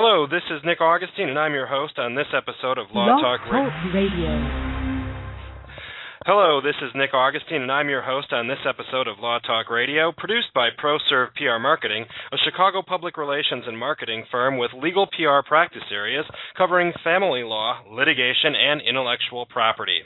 [0.00, 3.40] Hello, this is Nick Augustine, and I'm your host on this episode of Law Blog
[3.40, 3.66] Talk Radio.
[3.66, 4.78] Talk Radio.
[6.22, 9.70] Hello, this is Nick Augustine, and I'm your host on this episode of Law Talk
[9.70, 15.08] Radio, produced by ProServe PR Marketing, a Chicago public relations and marketing firm with legal
[15.08, 19.98] PR practice areas covering family law, litigation, and intellectual property.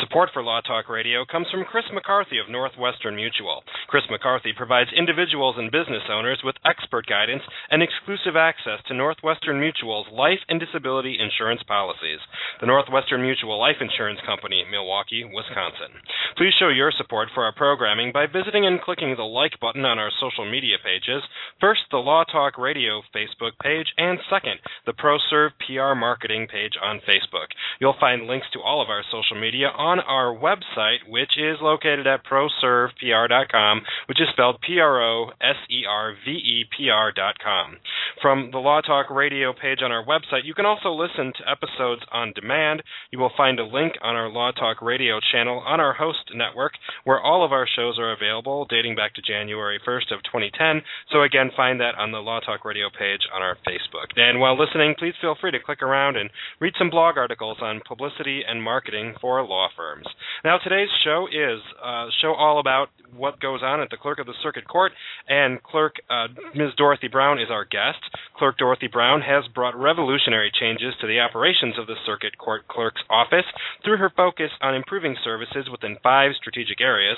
[0.00, 3.64] Support for Law Talk Radio comes from Chris McCarthy of Northwestern Mutual.
[3.88, 9.58] Chris McCarthy provides individuals and business owners with expert guidance and exclusive access to Northwestern
[9.58, 12.20] Mutual's life and disability insurance policies.
[12.60, 15.90] The Northwestern Mutual Life Insurance Company, Milwaukee, Wisconsin.
[16.36, 19.98] Please show your support for our programming by visiting and clicking the like button on
[19.98, 21.22] our social media pages.
[21.60, 27.00] First, the Law Talk Radio Facebook page, and second, the ProServe PR Marketing page on
[27.02, 27.50] Facebook.
[27.80, 32.06] You'll find links to all of our social media on our website, which is located
[32.06, 37.78] at proservepr.com, which is spelled P R O S E R V E P R.com.
[38.20, 42.02] From the Law Talk Radio page on our website, you can also listen to episodes
[42.12, 42.82] on demand.
[43.10, 46.72] You will find a link on our Law Talk Radio channel on our host network
[47.04, 50.82] where all of our shows are available dating back to January 1st of 2010.
[51.12, 54.12] So again, find that on the Law Talk Radio page on our Facebook.
[54.16, 57.80] And while listening, please feel free to click around and read some blog articles on
[57.86, 60.06] publicity and marketing for law firms.
[60.44, 64.26] Now today's show is a show all about what goes on at the Clerk of
[64.26, 64.92] the Circuit Court,
[65.28, 66.74] and Clerk uh, Ms.
[66.76, 68.02] Dorothy Brown is our guest.
[68.36, 73.02] Clerk Dorothy Brown has brought revolutionary changes to the operations of the Circuit Court Clerk's
[73.08, 73.46] office
[73.84, 77.16] through her focus on improving services within five strategic areas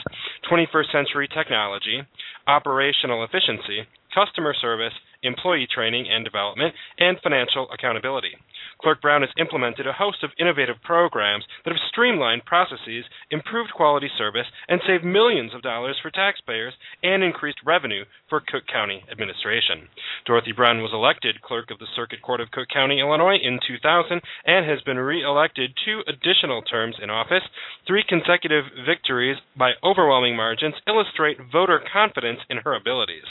[0.51, 2.03] 21st century technology,
[2.47, 8.37] operational efficiency, customer service, employee training and development, and financial accountability.
[8.81, 14.09] Clerk Brown has implemented a host of innovative programs that have streamlined processes, improved quality
[14.17, 19.89] service, and saved millions of dollars for taxpayers and increased revenue for Cook County administration.
[20.25, 24.21] Dorothy Brown was elected Clerk of the Circuit Court of Cook County, Illinois in 2000
[24.47, 27.45] and has been re-elected two additional terms in office.
[27.87, 33.29] Three consecutive victories by overwhelming margins illustrate voter confidence in her abilities.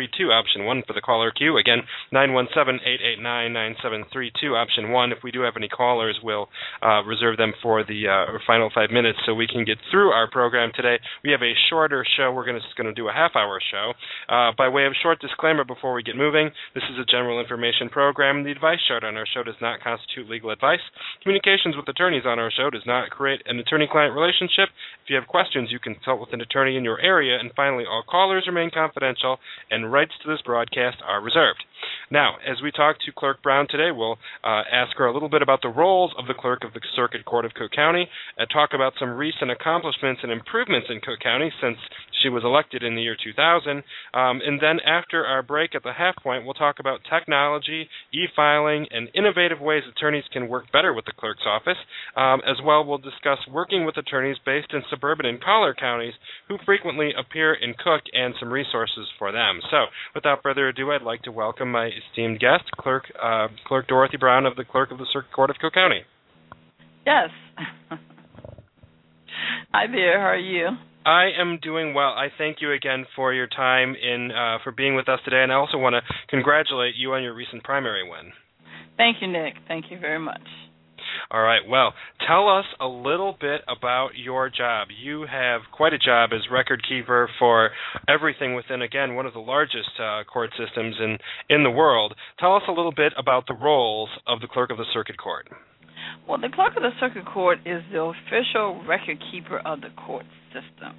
[0.00, 1.58] 9732, option 1 for the caller queue.
[1.58, 5.12] Again, 917 889 9732, option 1.
[5.12, 6.48] If we do have any callers, we'll
[6.82, 10.30] uh, reserve them for the uh, final five minutes so we can get through our
[10.30, 10.96] program today.
[11.24, 12.32] We have a shorter show.
[12.32, 13.92] We're gonna, just going to do a half hour show.
[14.28, 17.88] Uh, by way of short disclaimer before we get moving, this is a general information
[17.88, 18.44] program.
[18.44, 20.82] The advice shared on our show does not constitute legal advice.
[21.22, 24.72] Communications with attorneys on our show does not create an attorney client relationship.
[25.04, 27.38] If you have questions, you consult with an attorney in your area.
[27.38, 29.38] And finally, all callers remain confidential
[29.70, 31.64] and rights to this broadcast are reserved.
[32.10, 35.42] Now, as we talk to Clerk Brown today, we'll uh, ask her a little bit
[35.42, 38.70] about the roles of the Clerk of the Circuit Court of Cook County, and talk
[38.74, 41.78] about some recent accomplishments and improvements in Cook County since
[42.22, 43.70] she was elected in the year 2000.
[43.70, 43.82] Um,
[44.44, 49.08] and then after our break at the half point, we'll talk about technology, e-filing, and
[49.14, 51.78] innovative ways attorneys can work better with the clerk's office.
[52.16, 56.14] Um, as well, we'll discuss working with attorneys based in suburban and collar counties
[56.48, 59.60] who frequently appear in Cook and some resources for them.
[59.70, 59.79] So,
[60.14, 64.46] without further ado, I'd like to welcome my esteemed guest, Clerk uh, Clerk Dorothy Brown
[64.46, 66.02] of the Clerk of the Circuit Court of Cook County.
[67.06, 67.30] Yes.
[69.72, 70.20] Hi there.
[70.20, 70.68] How are you?
[71.04, 72.10] I am doing well.
[72.10, 75.50] I thank you again for your time in uh, for being with us today, and
[75.50, 78.32] I also want to congratulate you on your recent primary win.
[78.96, 79.54] Thank you, Nick.
[79.66, 80.42] Thank you very much.
[81.32, 81.60] All right.
[81.68, 81.94] Well,
[82.26, 84.88] tell us a little bit about your job.
[85.00, 87.70] You have quite a job as record keeper for
[88.08, 91.18] everything within, again, one of the largest uh, court systems in
[91.48, 92.14] in the world.
[92.40, 95.46] Tell us a little bit about the roles of the clerk of the circuit court.
[96.26, 100.26] Well, the clerk of the circuit court is the official record keeper of the court
[100.48, 100.96] system,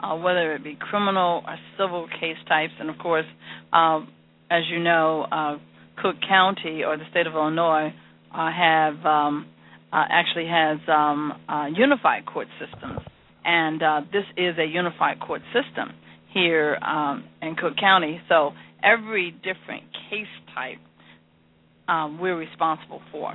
[0.00, 2.74] uh, whether it be criminal or civil case types.
[2.78, 3.26] And of course,
[3.72, 4.08] um,
[4.50, 5.56] as you know, uh,
[6.02, 7.94] Cook County or the state of Illinois
[8.34, 9.46] uh, have um,
[9.92, 13.00] uh, actually has um, uh, unified court systems,
[13.44, 15.92] and uh, this is a unified court system
[16.32, 18.20] here um, in Cook County.
[18.28, 18.52] So
[18.82, 20.78] every different case type
[21.88, 23.34] um, we're responsible for.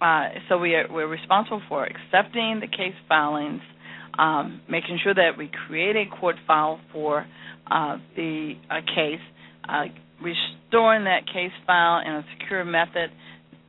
[0.00, 3.60] Uh, so we are, we're responsible for accepting the case filings,
[4.18, 7.26] um, making sure that we create a court file for
[7.70, 9.20] uh, the uh, case,
[10.20, 13.10] restoring that case file in a secure method,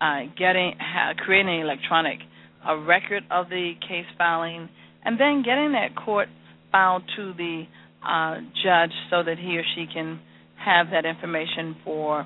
[0.03, 2.19] uh, getting ha- creating an electronic
[2.67, 4.69] a record of the case filing,
[5.03, 6.27] and then getting that court
[6.71, 7.63] file to the
[8.05, 10.19] uh, judge so that he or she can
[10.63, 12.25] have that information for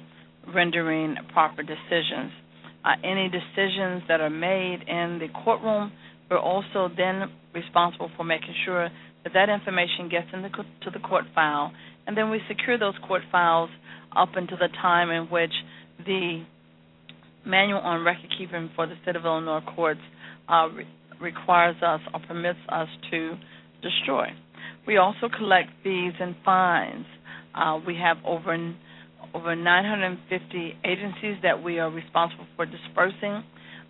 [0.54, 2.32] rendering proper decisions.
[2.86, 5.92] Uh, any decisions that are made in the courtroom,
[6.30, 8.90] we're also then responsible for making sure
[9.24, 11.72] that that information gets into to the court file,
[12.06, 13.70] and then we secure those court files
[14.16, 15.52] up until the time in which
[16.06, 16.44] the
[17.46, 20.00] manual on record keeping for the state of Illinois courts
[20.50, 20.88] uh, re-
[21.22, 23.36] requires us or permits us to
[23.82, 24.28] destroy.
[24.86, 27.06] We also collect fees and fines.
[27.54, 28.56] Uh, we have over
[29.34, 33.44] over 950 agencies that we are responsible for dispersing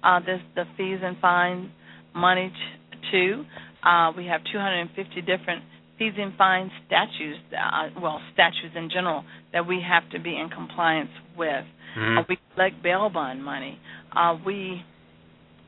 [0.04, 1.72] uh, this, the fees and fine
[2.16, 3.46] money t- to.
[3.88, 5.64] Uh, we have 250 different
[5.98, 9.24] fees and fine statutes, uh, well, statutes in general
[9.54, 11.66] that we have to be in compliance with.
[11.98, 12.18] Mm-hmm.
[12.20, 13.80] Uh, we collect bail bond money.
[14.16, 14.82] Uh, we,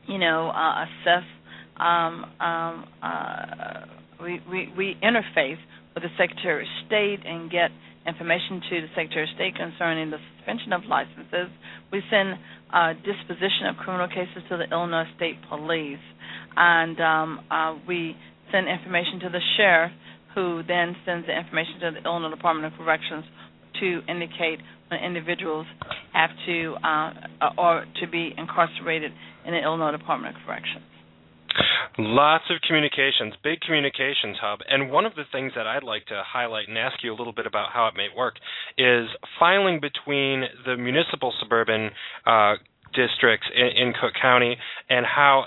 [0.08, 1.24] you know, uh, assess.
[1.78, 3.86] Um, um, uh,
[4.22, 5.58] we, we we interface
[5.94, 7.72] with the Secretary of State and get
[8.06, 11.48] information to the Secretary of State concerning the suspension of licenses.
[11.92, 12.36] We send
[12.74, 16.04] uh, disposition of criminal cases to the Illinois State Police,
[16.56, 18.16] and um, uh, we
[18.52, 19.92] send information to the sheriff,
[20.36, 23.26] who then sends the information to the Illinois Department of Corrections
[23.80, 24.60] to indicate
[24.90, 25.66] when individuals
[26.14, 27.12] have to uh,
[27.58, 29.12] or to be incarcerated
[29.46, 30.84] in the Illinois Department of Corrections.
[31.98, 34.60] Lots of communications, big communications hub.
[34.70, 37.34] And one of the things that I'd like to highlight and ask you a little
[37.34, 38.36] bit about how it may work
[38.78, 39.08] is
[39.40, 41.90] filing between the municipal suburban
[42.26, 42.56] uh,
[42.94, 44.56] districts in, in Cook County
[44.90, 45.46] and how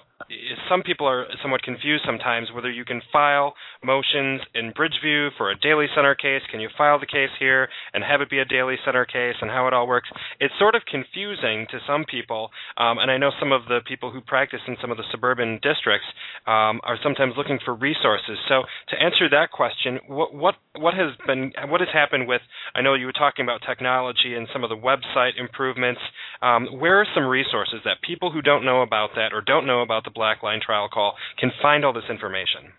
[0.69, 5.58] some people are somewhat confused sometimes whether you can file motions in Bridgeview for a
[5.58, 6.43] Daley Center case.
[6.50, 9.50] Can you file the case here and have it be a Daley Center case and
[9.50, 10.08] how it all works?
[10.40, 14.11] It's sort of confusing to some people, um, and I know some of the people
[14.11, 16.06] who practice in some of the suburban districts
[16.46, 18.38] um, are sometimes looking for resources.
[18.49, 22.40] So to answer that question, what what what has been what has happened with?
[22.75, 26.00] I know you were talking about technology and some of the website improvements.
[26.40, 29.82] Um, where are some resources that people who don't know about that or don't know
[29.82, 32.70] about the Black Line Trial Call can find all this information?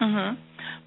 [0.00, 0.40] Mm-hmm.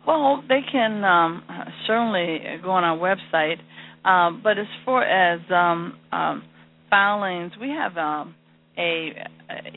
[0.08, 1.44] Well, they can um,
[1.86, 3.60] certainly go on our website,
[4.04, 6.42] um, but as far as um, um,
[6.90, 8.34] filings, we have um,
[8.80, 9.12] a,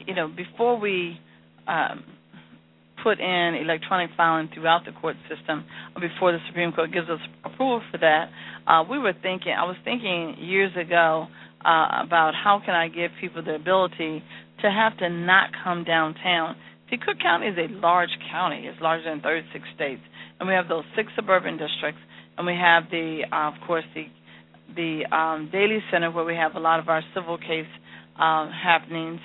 [0.06, 1.20] you know, before we
[1.68, 2.04] um,
[3.02, 5.66] put in electronic filing throughout the court system,
[6.00, 8.30] before the Supreme Court gives us approval for that,
[8.66, 11.26] uh, we were thinking, I was thinking years ago
[11.60, 14.22] uh, about how can I give people the ability
[14.64, 16.56] to have to not come downtown.
[16.90, 18.64] See, Cook County is a large county.
[18.66, 20.00] It's larger than 36 states,
[20.40, 22.00] and we have those six suburban districts,
[22.38, 24.04] and we have the, uh, of course, the
[24.74, 27.68] the um, Daley Center where we have a lot of our civil case
[28.18, 29.20] uh, happenings,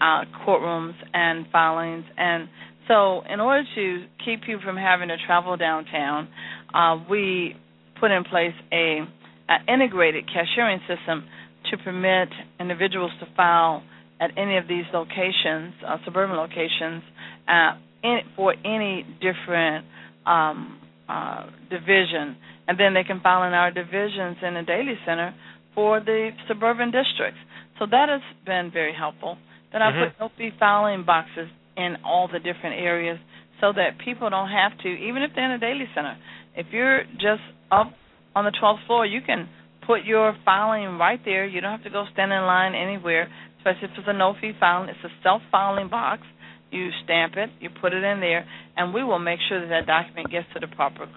[0.00, 2.04] uh, courtrooms, and filings.
[2.16, 2.48] And
[2.88, 6.28] so, in order to keep you from having to travel downtown,
[6.72, 7.54] uh, we
[8.00, 9.00] put in place a,
[9.50, 11.24] a integrated cashiering system
[11.70, 12.28] to permit
[12.60, 13.82] individuals to file
[14.24, 17.02] at any of these locations, uh, suburban locations,
[17.46, 19.84] uh, in, for any different
[20.26, 22.36] um, uh, division,
[22.66, 25.34] and then they can file in our divisions in the Daley Center
[25.74, 27.40] for the suburban districts.
[27.78, 29.36] So that has been very helpful.
[29.72, 30.02] Then mm-hmm.
[30.02, 33.18] I put no fee filing boxes in all the different areas
[33.60, 36.16] so that people don't have to, even if they're in a Daley Center.
[36.56, 37.92] If you're just up
[38.34, 39.48] on the 12th floor, you can
[39.86, 41.46] put your filing right there.
[41.46, 43.28] You don't have to go stand in line anywhere
[43.64, 44.88] especially if it's a no fee filing.
[44.90, 46.22] It's a self filing box.
[46.70, 48.44] You stamp it, you put it in there,
[48.76, 51.08] and we will make sure that that document gets to the proper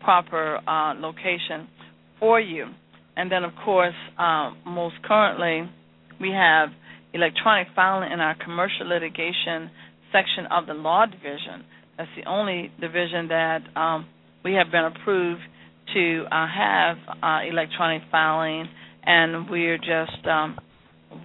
[0.00, 1.66] proper uh, location
[2.20, 2.66] for you.
[3.16, 5.70] And then, of course, um, most currently,
[6.20, 6.68] we have
[7.14, 9.70] electronic filing in our commercial litigation
[10.12, 11.64] section of the law division.
[11.96, 14.06] That's the only division that um,
[14.44, 15.40] we have been approved
[15.94, 18.68] to uh, have uh, electronic filing,
[19.04, 20.58] and we're just um,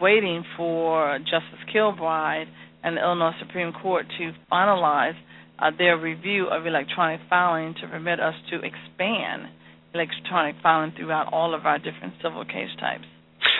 [0.01, 2.47] waiting for Justice Kilbride
[2.83, 5.15] and the Illinois Supreme Court to finalize
[5.59, 9.47] uh, their review of electronic filing to permit us to expand
[9.93, 13.05] electronic filing throughout all of our different civil case types.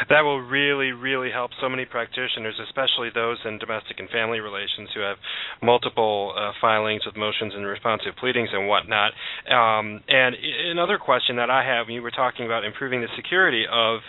[0.09, 4.89] That will really, really help so many practitioners, especially those in domestic and family relations
[4.95, 5.17] who have
[5.61, 9.13] multiple uh, filings with motions and responsive pleadings and whatnot.
[9.49, 10.35] Um, and
[10.71, 13.99] another question that I have, you were talking about improving the security of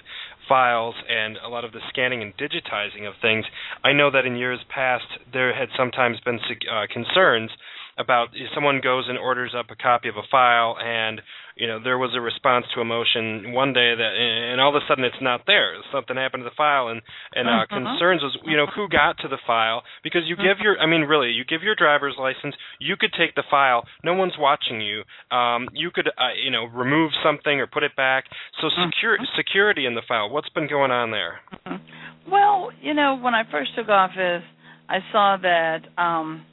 [0.49, 3.45] files and a lot of the scanning and digitizing of things.
[3.85, 6.39] I know that in years past there had sometimes been
[6.71, 7.51] uh, concerns
[7.99, 11.21] about if someone goes and orders up a copy of a file and
[11.57, 14.81] you know there was a response to a motion one day that and all of
[14.81, 17.03] a sudden it's not there something happened to the file and
[17.35, 17.85] and uh, mm-hmm.
[17.85, 21.03] concerns was you know who got to the file because you give your i mean
[21.03, 25.03] really you give your driver's license you could take the file no one's watching you
[25.35, 28.25] um you could uh, you know remove something or put it back
[28.61, 29.37] so secure mm-hmm.
[29.37, 32.31] security in the file what's been going on there mm-hmm.
[32.31, 34.43] well you know when i first took office
[34.89, 36.45] i saw that um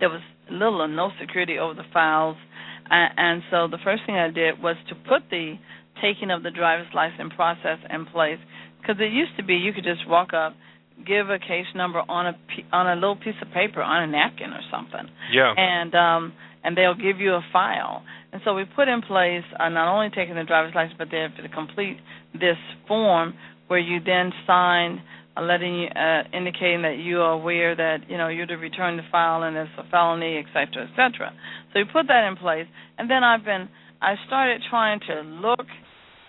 [0.00, 0.20] there was
[0.50, 2.36] little or no security over the files
[2.90, 5.54] and so the first thing I did was to put the
[6.02, 8.38] taking of the driver's license process in place
[8.80, 10.54] because it used to be you could just walk up,
[11.06, 12.34] give a case number on a
[12.72, 15.08] on a little piece of paper on a napkin or something.
[15.32, 15.52] Yeah.
[15.56, 16.32] And um
[16.64, 18.02] and they'll give you a file.
[18.32, 21.32] And so we put in place uh, not only taking the driver's license, but then
[21.42, 21.98] to complete
[22.34, 23.34] this form
[23.68, 25.02] where you then sign
[25.36, 28.96] uh, letting you uh, indicating that you are aware that you know you're to return
[28.96, 31.32] the file and it's a felony, et cetera, et cetera.
[31.72, 33.68] So we put that in place, and then I've been
[34.00, 35.66] I started trying to look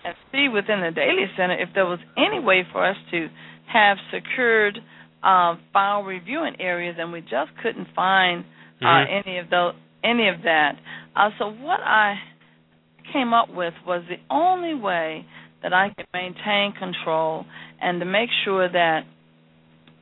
[0.04, 3.28] and see within the Daley Center if there was any way for us to
[3.72, 4.78] have secured
[5.22, 8.44] uh, file reviewing areas, and we just couldn't find
[8.80, 9.28] uh, mm-hmm.
[9.28, 10.72] any of those any of that.
[11.14, 12.14] Uh, so what I
[13.12, 15.26] came up with was the only way
[15.62, 17.44] that I could maintain control
[17.80, 19.00] and to make sure that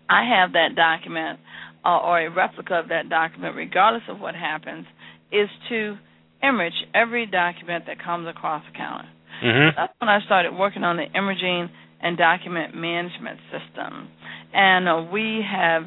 [0.09, 1.41] I have that document
[1.85, 4.87] uh, or a replica of that document, regardless of what happens,
[5.33, 5.97] is to
[6.43, 9.09] image every document that comes across the counter.
[9.45, 9.77] Mm-hmm.
[9.77, 11.69] That's when I started working on the imaging
[12.01, 14.09] and document management system.
[14.53, 15.83] And uh, we have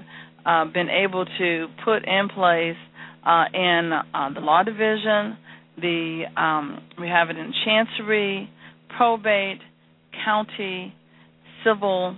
[0.45, 2.77] uh, been able to put in place
[3.25, 5.37] uh, in uh, the law division,
[5.77, 8.49] the um, we have it in chancery,
[8.97, 9.61] probate,
[10.25, 10.93] county,
[11.63, 12.17] civil,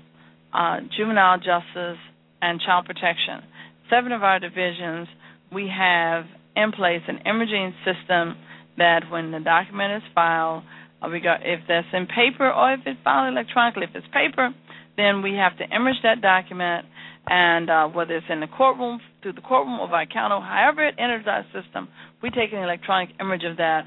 [0.53, 1.99] uh, juvenile justice,
[2.41, 3.41] and child protection.
[3.89, 5.07] Seven of our divisions,
[5.51, 6.25] we have
[6.55, 8.35] in place an imaging system
[8.77, 10.63] that when the document is filed,
[11.01, 13.83] uh, we got if that's in paper or if it's filed electronically.
[13.83, 14.49] If it's paper,
[14.97, 16.85] then we have to image that document,
[17.27, 20.95] and uh, whether it's in the courtroom, through the courtroom or by counter, however it
[20.97, 21.87] enters our system,
[22.21, 23.83] we take an electronic image of that,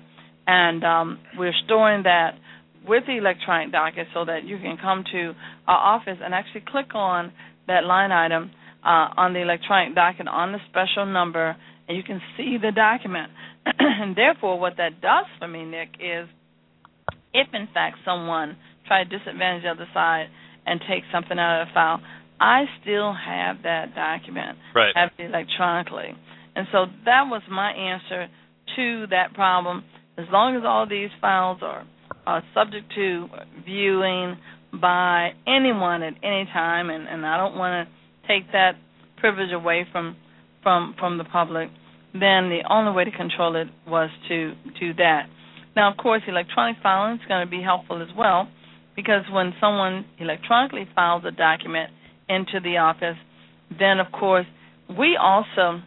[0.46, 2.32] and um, we're storing that
[2.86, 5.32] with the electronic docket so that you can come to
[5.66, 7.32] our office and actually click on
[7.66, 8.50] that line item
[8.84, 11.56] uh, on the electronic docket on the special number,
[11.88, 13.30] and you can see the document.
[13.78, 16.28] and therefore, what that does for me, Nick, is
[17.32, 20.26] if in fact someone tried to disadvantage the other side
[20.64, 22.00] and take something out of the file,
[22.40, 24.92] I still have that document, right.
[24.94, 26.14] have it electronically.
[26.54, 28.28] And so that was my answer
[28.76, 29.84] to that problem.
[30.18, 31.86] As long as all these files are
[32.26, 33.28] uh, subject to
[33.64, 34.36] viewing
[34.80, 38.72] by anyone at any time, and, and I don't want to take that
[39.18, 40.16] privilege away from
[40.66, 41.68] from from the public.
[42.12, 45.28] Then the only way to control it was to do that.
[45.76, 48.48] Now, of course, electronic filing is going to be helpful as well,
[48.96, 51.90] because when someone electronically files a document
[52.28, 53.14] into the office,
[53.78, 54.46] then of course
[54.98, 55.80] we also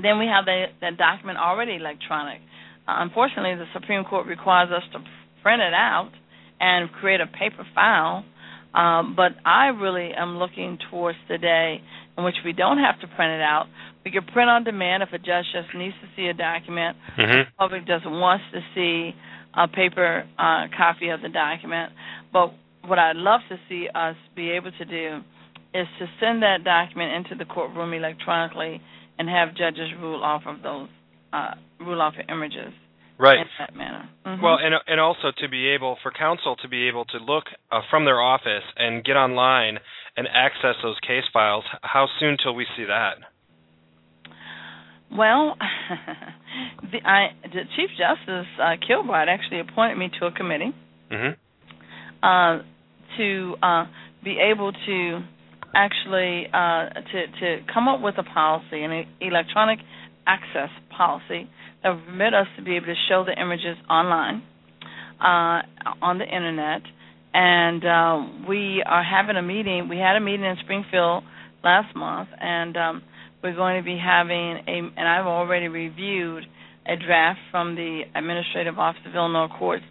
[0.00, 2.38] then we have the, that document already electronic.
[2.86, 4.98] Uh, unfortunately, the Supreme Court requires us to
[5.42, 6.12] print it out
[6.60, 8.24] and create a paper file.
[8.72, 11.80] Um, but I really am looking towards the day
[12.20, 13.66] in which we don't have to print it out.
[14.04, 16.96] We can print on demand if a judge just needs to see a document.
[17.18, 17.32] Mm-hmm.
[17.32, 19.12] The public just wants to see
[19.56, 21.92] a paper uh, copy of the document.
[22.32, 22.52] But
[22.86, 25.20] what I'd love to see us be able to do
[25.72, 28.80] is to send that document into the courtroom electronically
[29.18, 30.88] and have judges rule off of those
[31.32, 32.72] uh, rule off of images
[33.20, 33.38] right.
[33.38, 34.08] in that manner.
[34.26, 34.42] Mm-hmm.
[34.42, 37.80] Well, and and also to be able for counsel to be able to look uh,
[37.90, 39.78] from their office and get online
[40.16, 41.64] and access those case files.
[41.82, 43.14] How soon till we see that?
[45.16, 45.56] Well,
[46.92, 50.72] the, I, the Chief Justice uh, Kilbride actually appointed me to a committee
[51.10, 51.34] mm-hmm.
[52.22, 52.62] uh,
[53.16, 53.86] to uh,
[54.22, 55.20] be able to
[55.74, 59.78] actually uh, to to come up with a policy, an electronic
[60.26, 61.48] access policy
[61.82, 64.42] that will permit us to be able to show the images online
[65.20, 65.62] uh,
[66.02, 66.82] on the internet.
[67.32, 69.88] And uh, we are having a meeting.
[69.88, 71.24] We had a meeting in Springfield
[71.62, 73.02] last month, and um,
[73.42, 74.90] we're going to be having a.
[74.96, 76.44] And I've already reviewed
[76.86, 79.84] a draft from the Administrative Office of Illinois Courts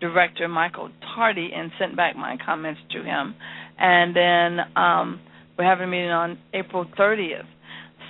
[0.00, 3.34] Director Michael Tardy and sent back my comments to him.
[3.78, 5.20] And then um,
[5.58, 7.46] we're having a meeting on April 30th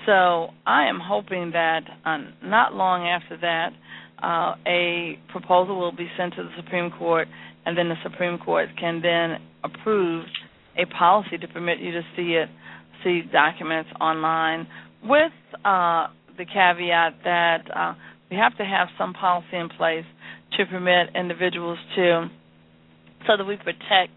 [0.09, 3.73] so I am hoping that uh, not long after that,
[4.23, 7.29] uh, a proposal will be sent to the Supreme Court,
[7.67, 10.25] and then the Supreme Court can then approve
[10.79, 12.49] a policy to permit you to see it,
[13.05, 14.67] see documents online
[15.05, 15.31] with
[15.63, 16.07] uh,
[16.39, 17.93] the caveat that uh,
[18.31, 20.07] we have to have some policy in place
[20.57, 22.29] to permit individuals to,
[23.27, 24.17] so that we protect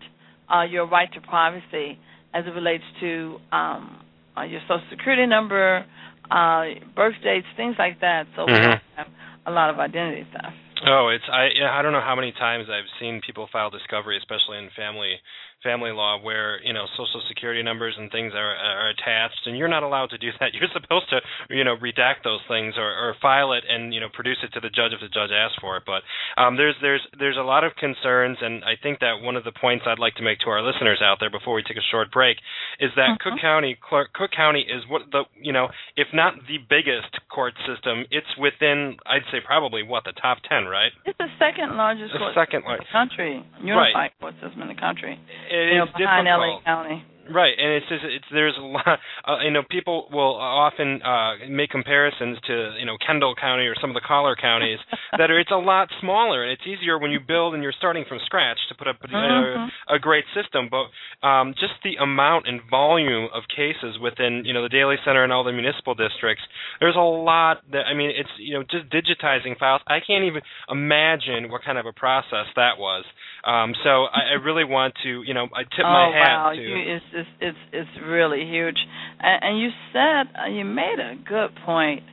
[0.50, 2.00] uh, your right to privacy
[2.34, 4.01] as it relates to um,
[4.38, 5.86] uh, your social security number,
[6.30, 6.64] uh,
[6.96, 8.28] birth dates, things like that.
[8.36, 8.54] So mm-hmm.
[8.54, 9.08] we don't have
[9.46, 10.56] a lot of identity theft.
[10.86, 14.58] Oh, it's I I don't know how many times I've seen people file discovery, especially
[14.58, 15.20] in family
[15.64, 19.72] family law where you know social security numbers and things are, are attached and you're
[19.72, 20.54] not allowed to do that.
[20.54, 24.10] You're supposed to you know redact those things or, or file it and you know
[24.14, 25.84] produce it to the judge if the judge asks for it.
[25.86, 26.04] But
[26.40, 29.54] um, there's there's there's a lot of concerns and I think that one of the
[29.54, 32.12] points I'd like to make to our listeners out there before we take a short
[32.12, 32.38] break
[32.80, 33.30] is that mm-hmm.
[33.30, 37.54] Cook County Clark, Cook County is what the you know if not the biggest court
[37.68, 40.92] system it's within I'd say probably what the top 10 right?
[41.06, 43.44] It's the second largest the court second the country.
[43.62, 44.20] Unified right.
[44.20, 45.20] court system in the country
[45.52, 46.64] it is behind difficult.
[46.64, 47.04] LA County.
[47.34, 49.00] Right, and it's just it's there's a lot.
[49.22, 53.76] Uh, you know, people will often uh, make comparisons to you know Kendall County or
[53.80, 54.80] some of the collar counties
[55.18, 58.04] that are it's a lot smaller and it's easier when you build and you're starting
[58.08, 59.94] from scratch to put up a, mm-hmm.
[59.94, 60.70] a, great system.
[60.70, 60.90] But
[61.26, 65.32] um, just the amount and volume of cases within you know the Daley Center and
[65.32, 66.44] all the municipal districts,
[66.80, 69.82] there's a lot that I mean it's you know just digitizing files.
[69.88, 73.06] I can't even imagine what kind of a process that was.
[73.46, 76.52] Um, so I, I really want to you know I tip oh, my hat wow.
[76.54, 76.62] to.
[76.62, 78.78] You, it's, it's it's it's really huge.
[79.20, 82.04] And, and you said uh, you made a good point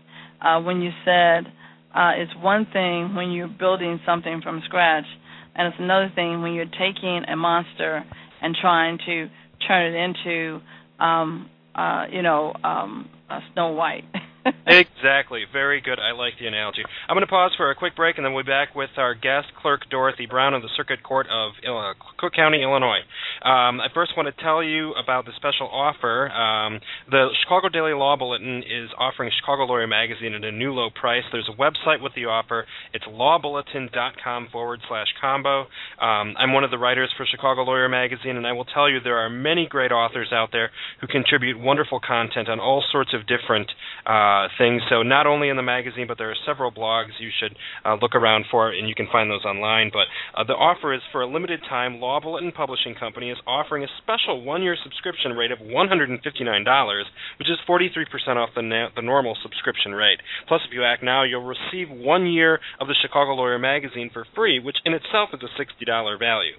[0.41, 1.47] uh, when you said
[1.95, 5.07] uh, it's one thing when you're building something from scratch,
[5.55, 8.05] and it's another thing when you're taking a monster
[8.41, 9.29] and trying to
[9.67, 10.61] turn it into,
[11.01, 13.09] um, uh, you know, um,
[13.53, 14.05] Snow White.
[14.67, 15.45] exactly.
[15.53, 15.99] Very good.
[15.99, 16.83] I like the analogy.
[17.09, 19.15] I'm going to pause for a quick break, and then we'll be back with our
[19.15, 23.01] guest, Clerk Dorothy Brown of the Circuit Court of uh, Cook County, Illinois.
[23.43, 26.31] Um, I first want to tell you about the special offer.
[26.31, 30.91] Um, the Chicago Daily Law Bulletin is offering Chicago Lawyer Magazine at a new low
[30.91, 31.25] price.
[31.33, 32.67] There's a website with the offer.
[32.93, 35.63] It's lawbulletin.com forward slash combo.
[36.01, 39.01] Um, I'm one of the writers for Chicago Lawyer Magazine, and I will tell you
[39.01, 43.27] there are many great authors out there who contribute wonderful content on all sorts of
[43.27, 43.71] different
[44.07, 44.83] uh, things.
[44.89, 48.15] So not only in the magazine, but there are several blogs you should uh, look
[48.15, 49.91] around for, and you can find those online.
[49.93, 50.07] But
[50.39, 52.01] uh, the offer is for a limited time.
[52.01, 57.03] Law Bulletin Publishing Company is offering a special one-year subscription rate of $159,
[57.39, 60.21] which is 43% off the, na- the normal subscription rate.
[60.47, 64.27] Plus, if you act now, you'll receive one year of the Chicago Lawyer magazine for
[64.35, 66.53] free, which in itself is a $60 value.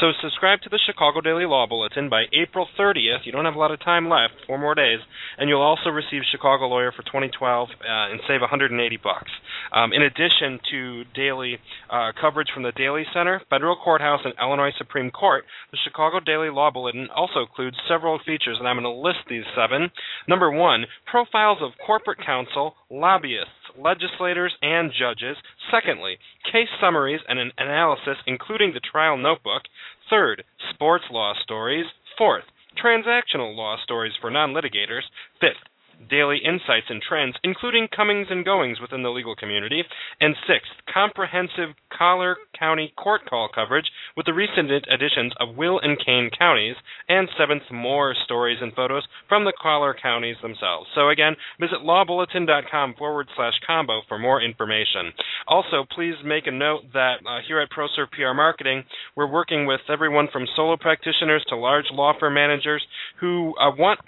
[0.00, 3.24] So subscribe to the Chicago Daily Law Bulletin by April 30th.
[3.24, 5.00] You don't have a lot of time left, four more days,
[5.38, 9.30] and you'll also receive Chicago Lawyer for 2012 uh, and save 180 bucks.
[9.72, 11.58] Um, in addition to daily
[11.90, 16.50] uh, coverage from the Daley Center, Federal Courthouse, and Illinois Supreme Court, the Chicago Daily
[16.50, 19.90] Law Bulletin also includes several features, and I'm going to list these seven.
[20.28, 25.36] Number one, profiles of corporate counsel, lobbyists, legislators, and judges.
[25.70, 26.16] Secondly,
[26.50, 29.62] case summaries and an analysis, including the trial notebook.
[30.10, 31.86] Third, sports law stories.
[32.16, 32.44] Fourth,
[32.82, 35.02] transactional law stories for non litigators.
[35.40, 35.60] Fifth,
[36.08, 39.82] daily insights and trends, including comings and goings within the legal community.
[40.20, 45.98] And sixth, comprehensive Collar County court call coverage with the recent additions of Will and
[46.04, 46.76] Kane counties.
[47.08, 50.88] And seventh, more stories and photos from the Collar counties themselves.
[50.94, 55.12] So again, visit lawbulletin.com forward slash combo for more information.
[55.46, 58.84] Also, please make a note that uh, here at ProServe PR Marketing,
[59.16, 62.82] we're working with everyone from solo practitioners to large law firm managers
[63.20, 64.00] who uh, want,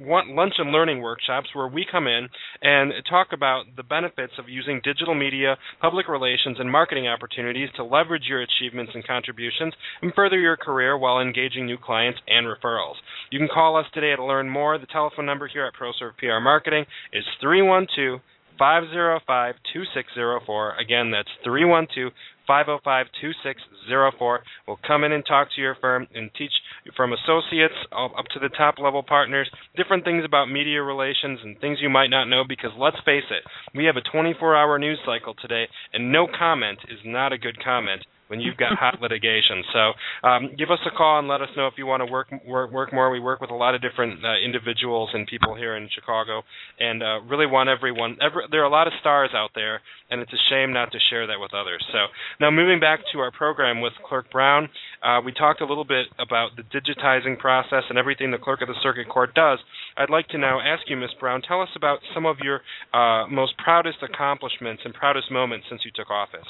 [0.00, 2.28] want lunch and learning workshops workshops where we come in
[2.62, 7.84] and talk about the benefits of using digital media, public relations, and marketing opportunities to
[7.84, 9.72] leverage your achievements and contributions
[10.02, 12.94] and further your career while engaging new clients and referrals.
[13.30, 14.78] You can call us today to learn more.
[14.78, 18.20] The telephone number here at ProServe PR Marketing is 312
[18.58, 20.76] 505 2604.
[20.76, 22.12] Again, that's 312
[22.46, 24.40] 505 2604.
[24.66, 26.52] We'll come in and talk to your firm and teach
[26.96, 31.78] from associates up to the top level partners different things about media relations and things
[31.80, 33.42] you might not know because let's face it,
[33.74, 37.62] we have a 24 hour news cycle today, and no comment is not a good
[37.62, 39.62] comment when you've got hot litigation.
[39.72, 42.28] So um, give us a call and let us know if you want to work
[42.46, 43.10] work, work more.
[43.10, 46.42] We work with a lot of different uh, individuals and people here in Chicago,
[46.78, 48.16] and uh, really want everyone.
[48.20, 50.98] Every, there are a lot of stars out there, and it's a shame not to
[51.10, 51.84] share that with others.
[51.92, 52.06] So
[52.40, 54.68] now moving back to our program with Clerk Brown,
[55.02, 58.68] uh, we talked a little bit about the digitizing process and everything the Clerk of
[58.68, 59.58] the Circuit Court does.
[59.96, 61.10] I'd like to now ask you, Ms.
[61.20, 62.60] Brown, tell us about some of your
[62.92, 66.46] uh, most proudest accomplishments and proudest moments since you took office.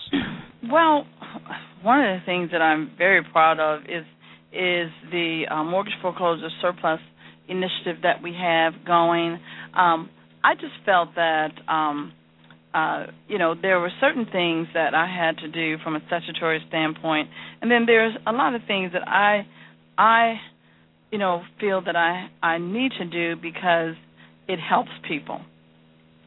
[0.71, 1.07] Well,
[1.83, 4.05] one of the things that I'm very proud of is
[4.53, 7.01] is the uh, mortgage foreclosure surplus
[7.49, 9.39] initiative that we have going.
[9.75, 10.09] Um,
[10.43, 12.13] I just felt that um,
[12.73, 16.63] uh, you know there were certain things that I had to do from a statutory
[16.69, 17.29] standpoint,
[17.61, 19.47] and then there's a lot of things that I
[19.99, 20.35] I
[21.11, 23.95] you know feel that I I need to do because
[24.49, 25.41] it helps people.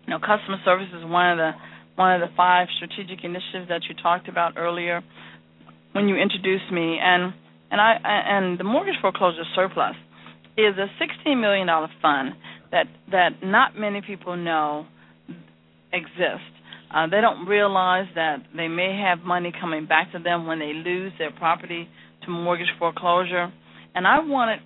[0.06, 1.52] You know, customer service is one of the
[1.99, 5.03] one of the five strategic initiatives that you talked about earlier
[5.91, 7.33] when you introduced me, and
[7.69, 9.95] and I and the mortgage foreclosure surplus
[10.57, 12.29] is a sixteen million dollar fund
[12.71, 14.85] that that not many people know
[15.91, 16.55] exists.
[16.89, 20.71] Uh, they don't realize that they may have money coming back to them when they
[20.73, 21.88] lose their property
[22.23, 23.51] to mortgage foreclosure,
[23.93, 24.59] and I wanted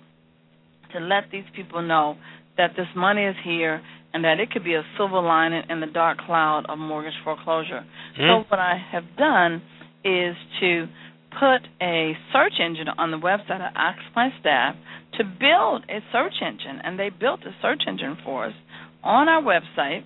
[0.92, 2.16] to let these people know
[2.56, 3.82] that this money is here
[4.14, 7.84] and that it could be a silver lining in the dark cloud of mortgage foreclosure.
[8.18, 8.42] Mm.
[8.42, 9.60] So what I have done
[10.04, 10.86] is to
[11.32, 13.60] put a search engine on the website.
[13.60, 14.76] I asked my staff
[15.18, 18.54] to build a search engine, and they built a search engine for us
[19.02, 20.04] on our website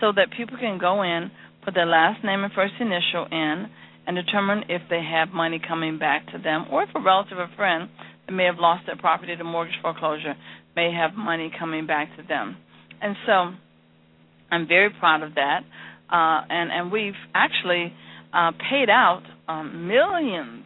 [0.00, 1.32] so that people can go in,
[1.64, 3.66] put their last name and first initial in,
[4.06, 7.50] and determine if they have money coming back to them, or if a relative or
[7.56, 7.90] friend
[8.26, 10.34] that may have lost their property to mortgage foreclosure
[10.76, 12.56] may have money coming back to them.
[13.00, 13.32] And so
[14.50, 15.60] I'm very proud of that.
[16.10, 17.92] Uh, and, and we've actually
[18.32, 20.64] uh, paid out um, millions,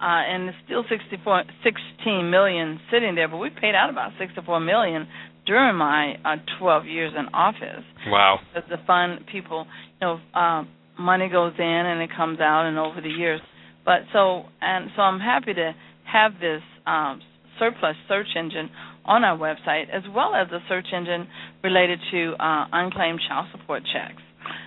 [0.00, 4.60] uh, and it's still 64, 16 million sitting there, but we paid out about 64
[4.60, 5.06] million
[5.46, 7.84] during my uh, 12 years in office.
[8.06, 8.38] Wow.
[8.54, 9.66] Because the fund people,
[10.00, 10.64] you know, uh,
[10.98, 13.40] money goes in and it comes out, and over the years.
[13.84, 15.72] But so and so, I'm happy to
[16.04, 17.20] have this um,
[17.58, 18.70] surplus search engine
[19.08, 21.26] on our website, as well as a search engine
[21.64, 24.22] related to uh, unclaimed child support checks.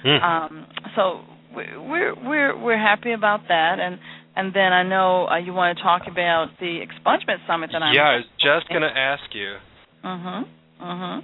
[0.06, 0.22] Mm.
[0.22, 1.22] Um, so
[1.56, 4.00] we're we're we're happy about that, and
[4.36, 7.94] and then I know uh, you want to talk about the expungement summit that I'm.
[7.94, 9.56] Yeah, I was just going to ask you.
[10.04, 10.46] Mhm.
[10.82, 11.22] Mhm.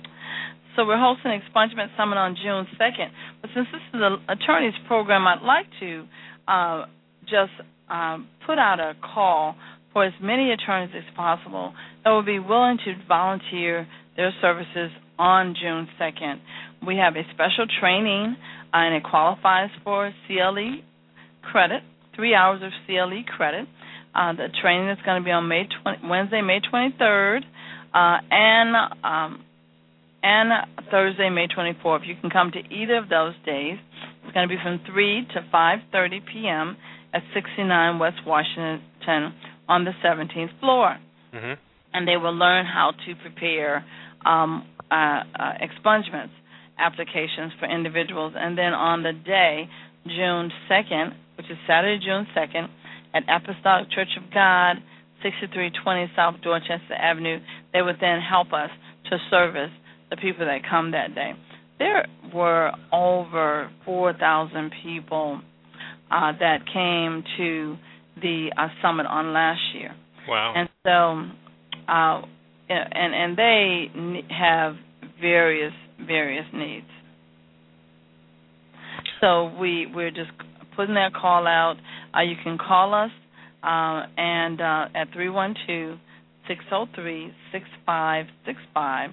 [0.75, 3.11] So we're hosting an expungement summit on June second.
[3.41, 6.05] But since this is an attorneys program, I'd like to
[6.47, 6.85] uh,
[7.25, 7.53] just
[7.89, 9.55] um, put out a call
[9.93, 11.73] for as many attorneys as possible
[12.03, 16.39] that will be willing to volunteer their services on June 2nd.
[16.85, 18.35] We have a special training,
[18.73, 20.81] uh, and it qualifies for CLE
[21.43, 21.81] credit,
[22.15, 23.67] three hours of CLE credit.
[24.13, 27.41] Uh, the training is going to be on May 20, Wednesday, May 23rd,
[27.93, 29.43] uh, and um,
[30.23, 30.51] and
[30.89, 32.07] Thursday, May 24th.
[32.07, 33.77] You can come to either of those days.
[34.23, 36.77] It's going to be from 3 to 5:30 p.m.
[37.13, 38.81] at 69 West Washington
[39.67, 40.97] on the 17th floor.
[41.33, 41.53] Mm-hmm.
[41.93, 43.85] And they will learn how to prepare
[44.25, 46.31] um, uh, uh, expungements
[46.79, 48.33] applications for individuals.
[48.35, 49.67] And then on the day,
[50.05, 52.67] June 2nd, which is Saturday, June 2nd,
[53.13, 54.77] at Apostolic Church of God,
[55.23, 57.39] 6320 South Dorchester Avenue,
[57.73, 58.69] they would then help us
[59.09, 59.71] to service
[60.09, 61.31] the people that come that day.
[61.79, 65.41] There were over 4,000 people
[66.11, 67.77] uh, that came to
[68.21, 69.95] the uh, summit on last year.
[70.27, 70.53] Wow!
[70.55, 72.21] And so, uh,
[72.69, 74.75] and and they have
[75.19, 75.73] various
[76.05, 76.87] various needs.
[79.21, 80.31] So we we're just
[80.75, 81.75] putting that call out.
[82.15, 83.11] Uh, you can call us
[83.63, 85.99] uh, and uh, at 312
[86.47, 89.11] 603 6565,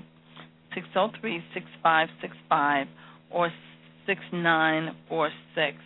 [0.74, 2.86] 603 6565,
[3.30, 3.50] or
[4.06, 5.76] 6946.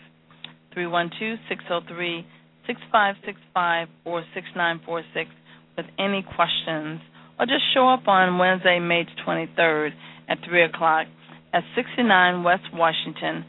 [0.75, 2.27] 312 603
[2.69, 5.31] 6565 or 6946
[5.77, 7.01] with any questions,
[7.41, 9.91] or just show up on Wednesday, May 23rd
[10.29, 11.07] at 3 o'clock
[11.55, 13.45] at 69 West Washington,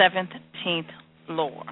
[0.00, 0.88] 17th
[1.26, 1.62] floor.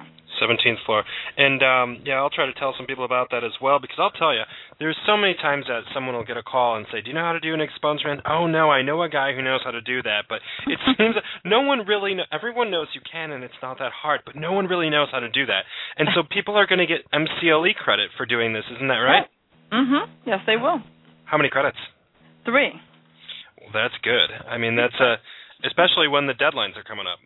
[0.43, 1.03] 17th floor.
[1.37, 4.11] And um yeah, I'll try to tell some people about that as well because I'll
[4.11, 4.43] tell you,
[4.79, 7.23] there's so many times that someone will get a call and say, "Do you know
[7.23, 9.81] how to do an expungement?" "Oh no, I know a guy who knows how to
[9.81, 13.61] do that." But it seems no one really know, everyone knows you can and it's
[13.61, 15.63] not that hard, but no one really knows how to do that.
[15.97, 19.27] And so people are going to get MCLE credit for doing this, isn't that right?
[19.71, 20.07] Mhm.
[20.25, 20.81] Yes, they will.
[21.25, 21.77] How many credits?
[22.45, 22.73] 3.
[23.61, 24.29] Well, that's good.
[24.47, 25.15] I mean, that's a
[25.65, 27.19] especially when the deadlines are coming up.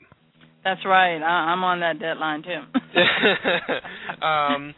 [0.68, 1.24] That's right.
[1.24, 2.60] I, am on that deadline too.
[4.26, 4.76] um,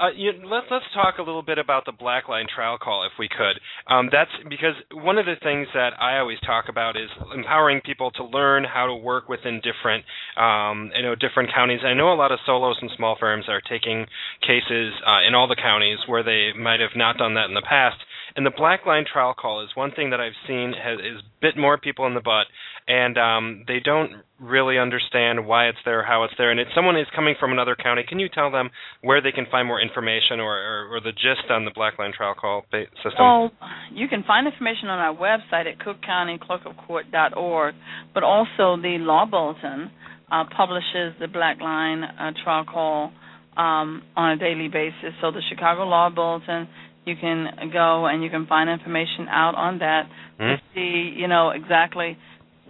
[0.00, 3.28] uh, you, let's let's talk a little bit about the Blackline trial call, if we
[3.28, 3.60] could.
[3.86, 8.12] Um, that's because one of the things that I always talk about is empowering people
[8.12, 10.06] to learn how to work within different,
[10.38, 11.80] um, you know, different counties.
[11.84, 14.06] I know a lot of solos and small firms are taking
[14.40, 17.66] cases uh, in all the counties where they might have not done that in the
[17.68, 17.98] past
[18.36, 21.56] And the black line trial call is one thing that I've seen has is bit
[21.56, 22.46] more people in the butt,
[22.86, 26.50] and um, they don't really understand why it's there, how it's there.
[26.50, 28.68] And if someone is coming from another county, can you tell them
[29.00, 32.12] where they can find more information or, or, or the gist on the black line
[32.14, 33.12] trial call system?
[33.18, 33.50] Well,
[33.90, 37.74] you can find information on our website at cookcountyclerkofcourt.org,
[38.12, 39.90] but also the law bulletin
[40.30, 43.12] uh, publishes the black line uh, trial call
[43.56, 45.14] um, on a daily basis.
[45.20, 46.68] So the Chicago Law Bulletin,
[47.06, 50.04] you can go and you can find information out on that
[50.38, 50.42] mm-hmm.
[50.42, 52.18] to see, you know, exactly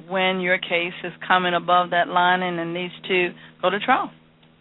[0.08, 3.30] when your case is coming above that line and it needs to
[3.62, 4.10] go to trial.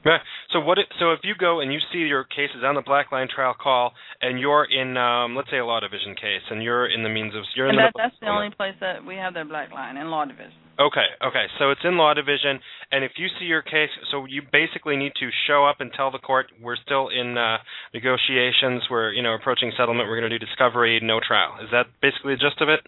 [0.05, 0.21] Right.
[0.53, 0.77] So what?
[0.77, 3.55] It, so if you go and you see your cases on the Black Line trial
[3.59, 7.09] call, and you're in, um, let's say, a law division case, and you're in the
[7.09, 9.43] means of you're in and that, the that's the only place that we have the
[9.43, 10.53] Black Line in law division.
[10.77, 11.45] Okay, okay.
[11.57, 12.59] So it's in law division,
[12.91, 16.11] and if you see your case, so you basically need to show up and tell
[16.11, 17.57] the court we're still in uh,
[17.93, 21.55] negotiations, we're you know approaching settlement, we're going to do discovery, no trial.
[21.63, 22.81] Is that basically the gist of it?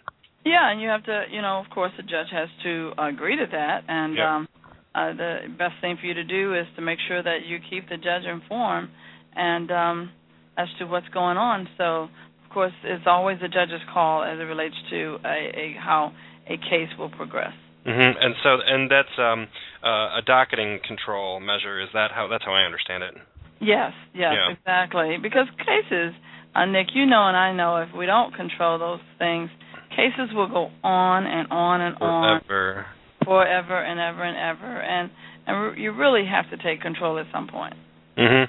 [0.45, 3.45] Yeah, and you have to, you know, of course, the judge has to agree to
[3.51, 4.25] that, and yep.
[4.25, 4.47] um,
[4.95, 7.87] uh, the best thing for you to do is to make sure that you keep
[7.89, 8.89] the judge informed
[9.35, 10.09] and um,
[10.57, 11.67] as to what's going on.
[11.77, 12.09] So,
[12.43, 16.13] of course, it's always the judge's call as it relates to a, a how
[16.47, 17.53] a case will progress.
[17.87, 18.17] Mm-hmm.
[18.19, 19.47] And so, and that's um,
[19.83, 21.79] uh, a docketing control measure.
[21.81, 22.27] Is that how?
[22.27, 23.13] That's how I understand it.
[23.61, 23.93] Yes.
[24.13, 24.33] Yes.
[24.35, 24.51] Yeah.
[24.51, 25.17] Exactly.
[25.21, 26.13] Because cases,
[26.53, 29.49] uh, Nick, you know, and I know, if we don't control those things,
[29.95, 32.85] cases will go on and on and on forever,
[33.23, 35.09] forever and ever and ever, and
[35.47, 37.73] and you really have to take control at some point.
[38.17, 38.47] Mhm.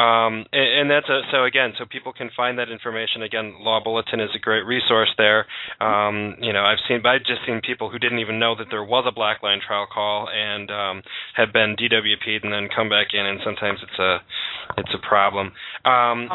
[0.00, 3.22] Um, and, and that's a, so again, so people can find that information.
[3.22, 5.46] Again, Law Bulletin is a great resource there.
[5.80, 8.84] Um, you know, I've seen, I've just seen people who didn't even know that there
[8.84, 11.02] was a black line trial call and um,
[11.36, 14.18] have been DWP'd and then come back in, and sometimes it's a,
[14.78, 15.52] it's a problem.
[15.84, 16.28] Um.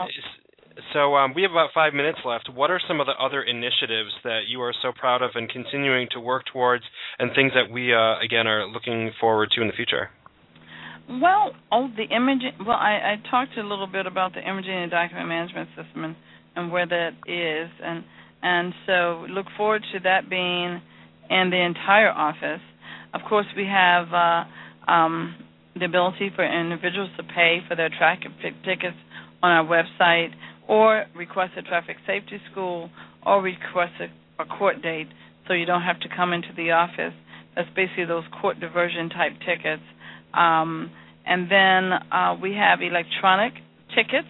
[0.93, 2.49] So um, we have about five minutes left.
[2.53, 6.09] What are some of the other initiatives that you are so proud of and continuing
[6.11, 6.83] to work towards,
[7.17, 10.09] and things that we uh, again are looking forward to in the future?
[11.09, 12.53] Well, oh, the imaging.
[12.65, 16.15] Well, I, I talked a little bit about the imaging and document management system and,
[16.55, 18.03] and where that is, and
[18.41, 20.81] and so look forward to that being
[21.29, 22.61] in the entire office.
[23.13, 25.35] Of course, we have uh, um,
[25.77, 28.31] the ability for individuals to pay for their traffic
[28.63, 28.97] tickets
[29.43, 30.33] on our website
[30.67, 32.89] or request a traffic safety school
[33.25, 35.07] or request a, a court date
[35.47, 37.13] so you don't have to come into the office.
[37.55, 39.83] That's basically those court diversion type tickets.
[40.35, 40.91] Um,
[41.25, 43.53] and then uh, we have electronic
[43.95, 44.27] tickets.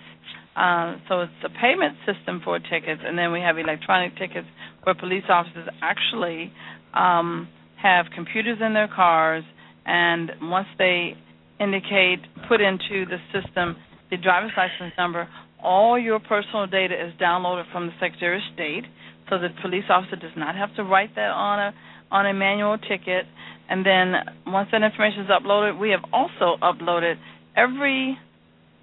[0.56, 4.48] Uh, so it's a payment system for tickets, and then we have electronic tickets
[4.84, 6.52] where police officers actually
[6.94, 7.50] um,
[7.82, 9.44] have computers in their cars,
[9.86, 11.16] and once they
[11.60, 13.76] indicate, put into the system
[14.12, 15.28] the driver's license number,
[15.62, 18.84] all your personal data is downloaded from the Secretary of State,
[19.30, 21.74] so the police officer does not have to write that on a
[22.12, 23.26] on a manual ticket.
[23.70, 24.14] And then
[24.48, 27.16] once that information is uploaded, we have also uploaded
[27.56, 28.18] every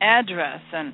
[0.01, 0.93] address and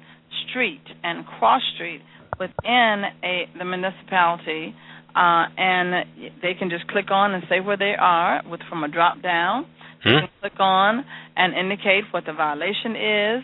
[0.49, 2.03] street and cross street
[2.39, 4.75] within a the municipality,
[5.17, 8.89] uh, and they can just click on and say where they are with from a
[8.89, 9.67] drop down.
[10.03, 10.09] Hmm?
[10.09, 11.05] You can click on
[11.37, 13.43] and indicate what the violation is,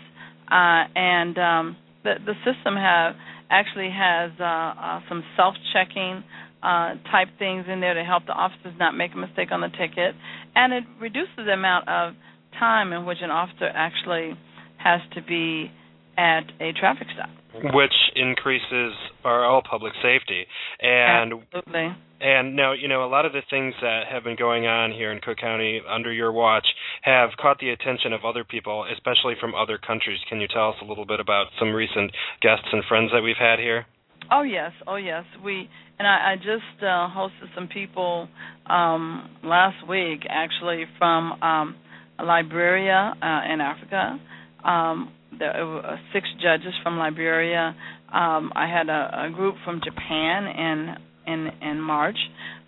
[0.51, 3.15] uh, and um, the the system have
[3.51, 6.23] actually has uh, uh, some self checking
[6.65, 9.69] uh, type things in there to help the officers not make a mistake on the
[9.69, 10.15] ticket,
[10.55, 12.15] and it reduces the amount of
[12.59, 14.33] time in which an officer actually
[14.79, 15.71] has to be
[16.17, 17.31] at a traffic stop
[17.73, 18.93] which increases
[19.25, 20.45] our all public safety.
[20.81, 21.97] And Absolutely.
[22.21, 25.13] And now, you know, a lot of the things that have been going on here
[25.13, 26.67] in Cook County under your watch
[27.03, 30.19] have caught the attention of other people, especially from other countries.
[30.29, 33.37] Can you tell us a little bit about some recent guests and friends that we've
[33.39, 33.87] had here?
[34.31, 35.25] Oh yes, oh yes.
[35.45, 38.29] We and I, I just uh, hosted some people
[38.67, 41.77] um, last week, actually from um,
[42.23, 44.19] Liberia uh, in Africa.
[44.65, 47.75] Um, there were six judges from Liberia.
[48.13, 50.95] Um, I had a, a group from Japan in
[51.27, 52.19] in in March.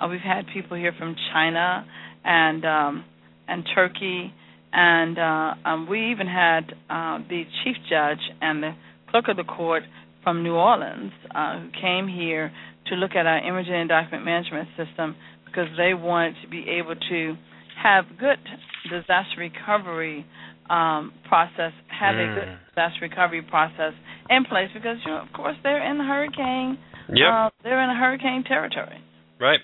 [0.01, 1.87] Uh, we've had people here from China
[2.25, 3.05] and um,
[3.49, 4.33] and Turkey,
[4.73, 8.73] and uh, um, we even had uh, the chief judge and the
[9.11, 9.83] clerk of the court
[10.27, 12.51] from New Orleans uh, who came here
[12.89, 16.97] to look at our imaging and document management system because they wanted to be able
[16.97, 17.35] to
[17.81, 18.43] have good
[18.91, 20.27] disaster recovery
[20.69, 22.27] um, process, have mm.
[22.27, 23.93] a good disaster recovery process
[24.29, 26.77] in place because, you know, of course, they're in the hurricane.
[27.09, 27.29] Yep.
[27.33, 28.99] Uh, they're in a hurricane territory.
[29.39, 29.61] Right.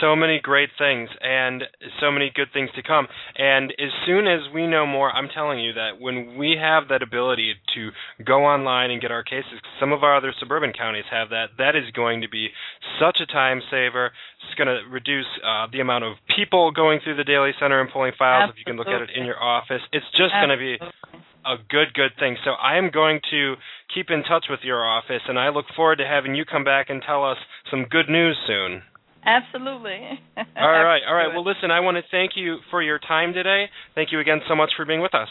[0.00, 1.64] So many great things and
[2.00, 3.08] so many good things to come.
[3.36, 7.02] And as soon as we know more, I'm telling you that when we have that
[7.02, 7.90] ability to
[8.24, 11.74] go online and get our cases, some of our other suburban counties have that, that
[11.74, 12.48] is going to be
[13.00, 14.12] such a time saver.
[14.46, 17.90] It's going to reduce uh, the amount of people going through the Daley Center and
[17.90, 18.60] pulling files Absolutely.
[18.60, 19.82] if you can look at it in your office.
[19.92, 20.78] It's just going to be
[21.44, 22.36] a good, good thing.
[22.44, 23.54] So I am going to
[23.92, 26.90] keep in touch with your office, and I look forward to having you come back
[26.90, 27.38] and tell us
[27.70, 28.82] some good news soon.
[29.24, 29.98] Absolutely.
[30.36, 31.28] all right, all right.
[31.28, 33.66] Well, listen, I want to thank you for your time today.
[33.94, 35.28] Thank you again so much for being with us.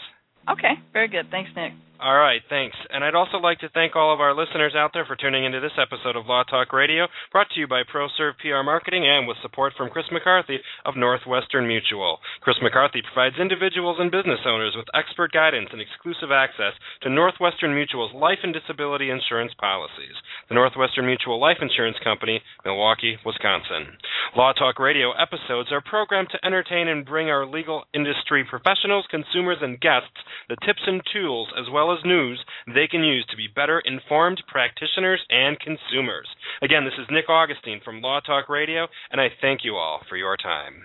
[0.50, 1.30] Okay, very good.
[1.30, 1.72] Thanks, Nick.
[1.98, 2.76] All right, thanks.
[2.94, 5.58] And I'd also like to thank all of our listeners out there for tuning into
[5.58, 9.36] this episode of Law Talk Radio, brought to you by ProServe PR Marketing and with
[9.42, 12.20] support from Chris McCarthy of Northwestern Mutual.
[12.40, 16.70] Chris McCarthy provides individuals and business owners with expert guidance and exclusive access
[17.02, 20.14] to Northwestern Mutual's life and disability insurance policies.
[20.48, 23.98] The Northwestern Mutual Life Insurance Company, Milwaukee, Wisconsin.
[24.36, 29.58] Law Talk Radio episodes are programmed to entertain and bring our legal industry professionals, consumers,
[29.62, 30.14] and guests
[30.48, 34.42] the tips and tools as well as news they can use to be better informed
[34.46, 36.28] practitioners and consumers.
[36.60, 40.16] Again, this is Nick Augustine from Law Talk Radio, and I thank you all for
[40.16, 40.84] your time.